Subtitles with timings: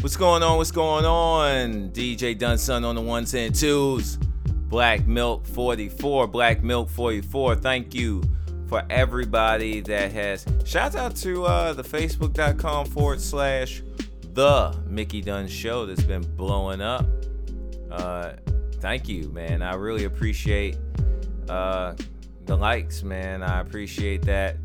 [0.00, 0.58] What's going on?
[0.58, 1.90] What's going on?
[1.90, 4.18] DJ Dunson on the ones and twos.
[4.68, 6.26] Black Milk 44.
[6.28, 7.56] Black Milk 44.
[7.56, 8.22] Thank you
[8.68, 10.44] for everybody that has.
[10.64, 13.82] Shout out to uh, the Facebook.com forward slash
[14.34, 17.06] the Mickey Dunn Show that's been blowing up.
[17.90, 18.32] Uh,
[18.80, 19.62] thank you, man.
[19.62, 20.76] I really appreciate
[21.48, 21.94] uh,
[22.44, 23.42] the likes, man.
[23.42, 24.56] I appreciate that.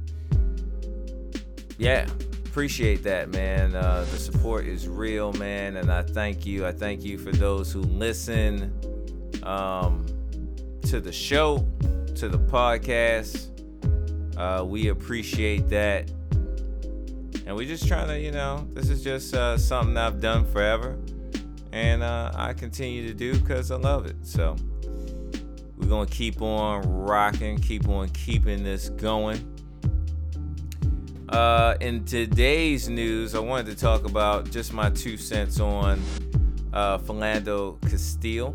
[1.78, 2.06] Yeah,
[2.52, 3.74] appreciate that, man.
[3.74, 6.66] Uh, the support is real, man, and I thank you.
[6.66, 8.78] I thank you for those who listen
[9.44, 10.06] um,
[10.82, 11.66] to the show,
[12.16, 13.48] to the podcast.
[14.36, 16.12] Uh, we appreciate that.
[17.46, 21.00] And we're just trying to, you know, this is just uh, something I've done forever.
[21.72, 24.18] And uh, I continue to do because I love it.
[24.24, 24.58] So
[25.78, 29.51] we're to keep on rocking, keep on keeping this going.
[31.32, 36.02] Uh, in today's news, I wanted to talk about just my two cents on
[36.74, 38.54] uh, Philando Castile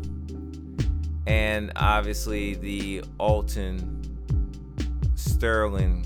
[1.25, 3.99] and obviously the Alton
[5.15, 6.05] Sterling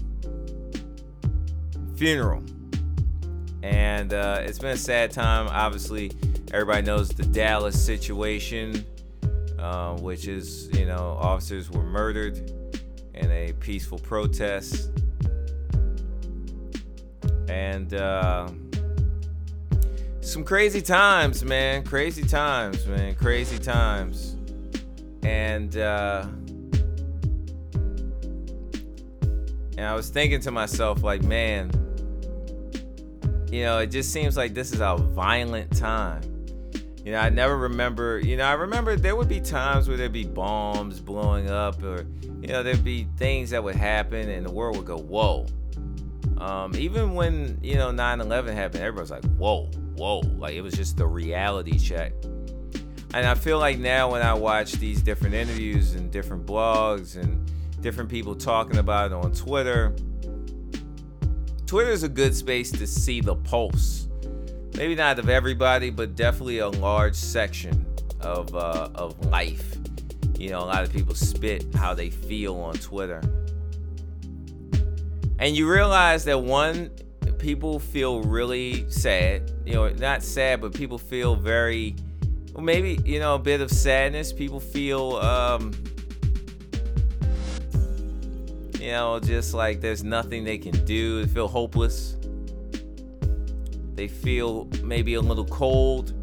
[1.97, 2.41] funeral.
[3.63, 5.49] And uh, it's been a sad time.
[5.49, 6.13] Obviously,
[6.53, 8.85] everybody knows the Dallas situation,
[9.59, 12.37] uh, which is, you know, officers were murdered
[13.13, 14.89] in a peaceful protest
[17.51, 18.47] and uh,
[20.21, 21.83] some crazy times, man.
[21.83, 23.13] Crazy times, man.
[23.15, 24.37] Crazy times.
[25.23, 26.25] And uh,
[29.77, 31.71] and I was thinking to myself, like, man,
[33.51, 36.21] you know, it just seems like this is a violent time.
[37.03, 40.13] You know, I never remember, you know, I remember there would be times where there'd
[40.13, 42.05] be bombs blowing up or,
[42.41, 45.47] you know, there'd be things that would happen and the world would go, whoa.
[46.41, 50.97] Um, even when you know 9/11 happened, everybody's like, "Whoa, whoa!" Like it was just
[50.97, 52.13] the reality check.
[53.13, 57.51] And I feel like now when I watch these different interviews and different blogs and
[57.81, 59.93] different people talking about it on Twitter,
[61.67, 64.07] Twitter is a good space to see the pulse.
[64.75, 67.85] Maybe not of everybody, but definitely a large section
[68.19, 69.77] of uh, of life.
[70.39, 73.21] You know, a lot of people spit how they feel on Twitter
[75.41, 76.89] and you realize that one
[77.37, 81.95] people feel really sad you know not sad but people feel very
[82.53, 84.33] well, maybe you know a bit of sadness.
[84.33, 85.71] People feel um
[88.79, 91.23] you know just like there's nothing they can do.
[91.23, 92.17] They feel hopeless.
[93.95, 96.13] They feel maybe a little cold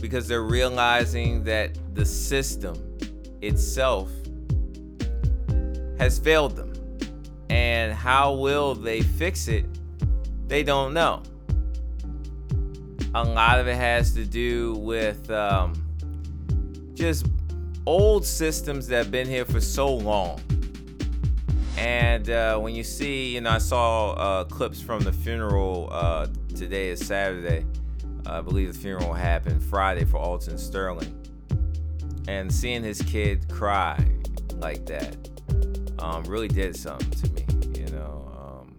[0.00, 2.76] because they're realizing that the system
[3.42, 4.10] itself
[5.98, 6.67] has failed them
[7.78, 9.64] and how will they fix it?
[10.48, 11.22] They don't know.
[13.14, 15.74] A lot of it has to do with um,
[16.94, 17.26] just
[17.86, 20.40] old systems that have been here for so long.
[21.76, 25.88] And uh, when you see, you know, I saw uh, clips from the funeral.
[25.92, 27.64] Uh, today is Saturday.
[28.26, 31.14] I believe the funeral happened Friday for Alton Sterling.
[32.26, 34.04] And seeing his kid cry
[34.56, 35.16] like that
[36.00, 37.67] um, really did something to me.
[37.88, 38.76] You know, um,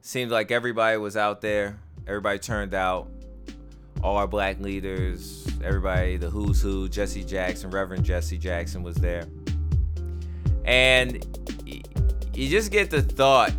[0.00, 1.76] seemed like everybody was out there.
[2.06, 3.08] Everybody turned out.
[4.02, 9.26] All our black leaders, everybody, the who's who, Jesse Jackson, Reverend Jesse Jackson was there.
[10.64, 11.22] And
[12.32, 13.52] you just get the thought,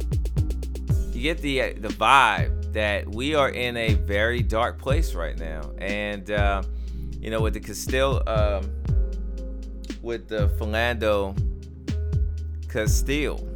[1.12, 5.74] you get the the vibe that we are in a very dark place right now.
[5.78, 6.64] And uh,
[7.20, 8.72] you know, with the Castillo, um,
[10.02, 11.38] with the Philando
[12.70, 13.51] Castile um,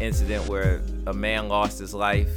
[0.00, 2.30] incident where a man lost his life,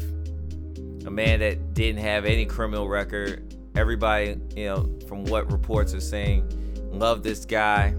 [1.06, 3.56] a man that didn't have any criminal record.
[3.76, 6.48] Everybody, you know, from what reports are saying,
[6.92, 7.94] loved this guy.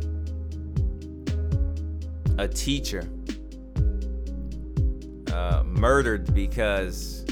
[2.39, 3.09] A teacher
[5.33, 7.25] uh, murdered because,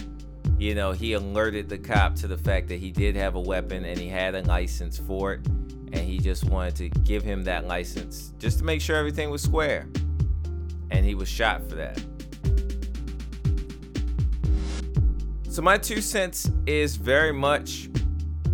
[0.58, 3.84] you know, he alerted the cop to the fact that he did have a weapon
[3.84, 5.46] and he had a license for it
[5.92, 9.42] and he just wanted to give him that license just to make sure everything was
[9.42, 9.88] square.
[10.90, 12.00] And he was shot for that.
[15.58, 17.90] So my two cents is very much,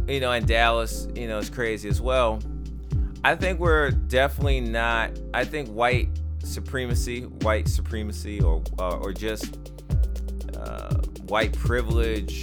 [0.09, 2.41] you know, in Dallas, you know, it's crazy as well.
[3.23, 5.11] I think we're definitely not.
[5.35, 6.09] I think white
[6.39, 9.59] supremacy, white supremacy, or uh, or just
[10.56, 10.95] uh,
[11.27, 12.43] white privilege,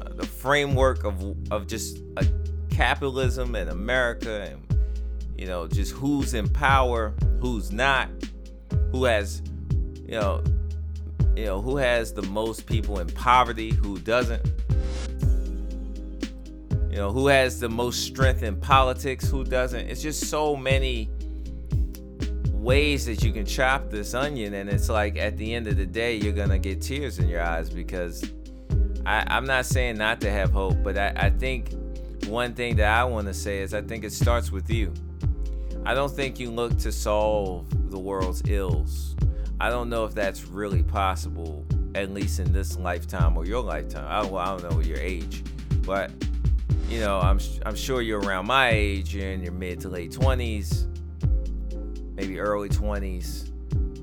[0.00, 2.26] uh, the framework of of just a
[2.70, 4.66] capitalism and America and
[5.36, 8.08] you know just who's in power, who's not,
[8.92, 9.42] who has
[10.06, 10.42] you know
[11.36, 14.44] you know, who has the most people in poverty, who doesn't.
[16.90, 19.88] You know, who has the most strength in politics, who doesn't.
[19.88, 21.10] It's just so many
[22.64, 25.84] ways that you can chop this onion and it's like at the end of the
[25.84, 28.32] day you're gonna get tears in your eyes because
[29.04, 31.74] I, i'm not saying not to have hope but i, I think
[32.26, 34.94] one thing that i want to say is i think it starts with you
[35.84, 39.13] i don't think you look to solve the world's ills
[39.60, 41.64] i don't know if that's really possible
[41.94, 45.42] at least in this lifetime or your lifetime i don't, I don't know your age
[45.82, 46.10] but
[46.88, 50.10] you know I'm, I'm sure you're around my age you're in your mid to late
[50.10, 50.86] 20s
[52.14, 53.50] maybe early 20s,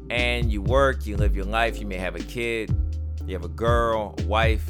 [0.10, 2.74] and you work, you live your life, you may have a kid,
[3.26, 4.70] you have a girl, a wife.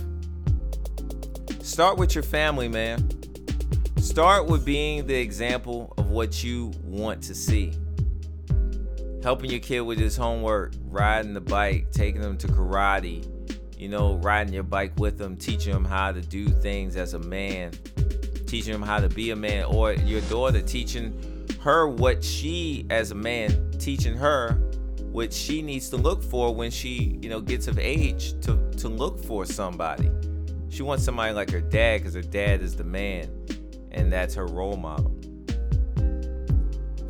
[1.62, 3.10] Start with your family, man.
[3.98, 7.74] Start with being the example of what you want to see.
[9.24, 13.28] Helping your kid with his homework, riding the bike, taking them to karate,
[13.78, 17.20] you know, riding your bike with them, teaching them how to do things as a
[17.20, 17.72] man,
[18.48, 23.12] teaching them how to be a man, or your daughter teaching her what she as
[23.12, 24.54] a man teaching her
[25.12, 28.88] what she needs to look for when she you know gets of age to to
[28.88, 30.10] look for somebody.
[30.70, 33.30] She wants somebody like her dad because her dad is the man
[33.92, 35.16] and that's her role model.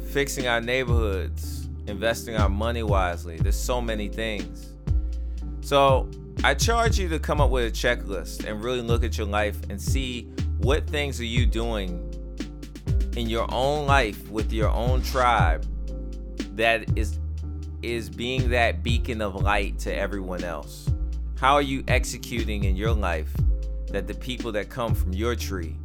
[0.10, 4.74] Fixing our neighborhoods investing our money wisely there's so many things
[5.62, 6.10] so
[6.44, 9.58] i charge you to come up with a checklist and really look at your life
[9.70, 10.24] and see
[10.60, 12.08] what things are you doing
[13.18, 15.66] in your own life with your own tribe
[16.56, 17.20] that is
[17.82, 20.90] is being that beacon of light to everyone else?
[21.38, 23.34] How are you executing in your life
[23.88, 25.76] that the people that come from your tree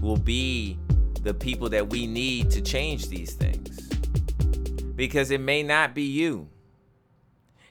[0.00, 0.78] will be
[1.22, 3.73] the people that we need to change these things?
[4.94, 6.48] Because it may not be you.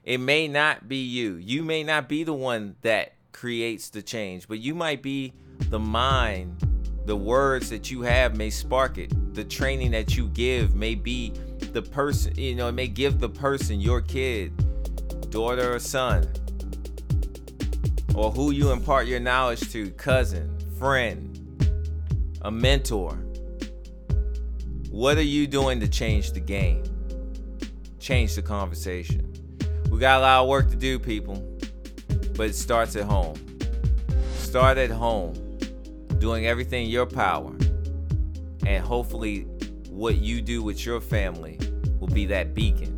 [0.04, 1.36] It may not be you.
[1.36, 5.34] You may not be the one that creates the change, but you might be
[5.70, 6.62] the mind
[7.06, 9.12] the words that you have may spark it.
[9.34, 13.30] The training that you give may be the person, you know, it may give the
[13.30, 14.54] person, your kid,
[15.30, 16.28] daughter or son,
[18.16, 21.40] or who you impart your knowledge to, cousin, friend,
[22.44, 23.16] a mentor.
[24.90, 26.84] What are you doing to change the game?
[28.04, 29.32] Change the conversation.
[29.90, 31.36] We got a lot of work to do, people,
[32.36, 33.38] but it starts at home.
[34.34, 35.34] Start at home
[36.20, 37.56] doing everything in your power.
[38.66, 39.44] And hopefully,
[39.88, 41.58] what you do with your family
[42.02, 42.92] will be that beacon.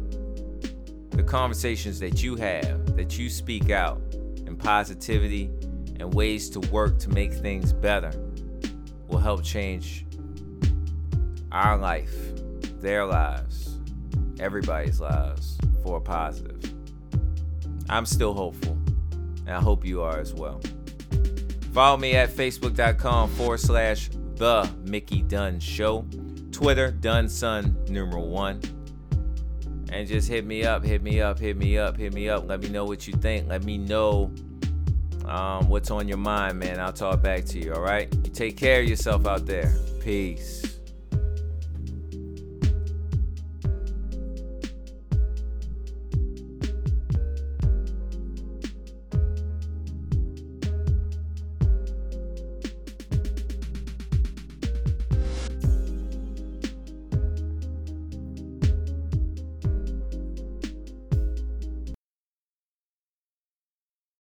[1.11, 4.01] The conversations that you have, that you speak out,
[4.47, 5.51] and positivity
[5.99, 8.11] and ways to work to make things better
[9.07, 10.03] will help change
[11.51, 12.15] our life,
[12.81, 13.74] their lives,
[14.39, 16.73] everybody's lives for a positive.
[17.89, 18.77] I'm still hopeful,
[19.45, 20.61] and I hope you are as well.
[21.73, 26.05] Follow me at facebook.com forward slash the Mickey Dunn Show.
[26.51, 27.29] Twitter, Dunn
[27.89, 28.61] numeral one.
[29.91, 32.47] And just hit me up, hit me up, hit me up, hit me up.
[32.47, 33.47] Let me know what you think.
[33.47, 34.31] Let me know
[35.25, 36.79] um, what's on your mind, man.
[36.79, 38.09] I'll talk back to you, all right?
[38.33, 39.73] Take care of yourself out there.
[40.01, 40.74] Peace.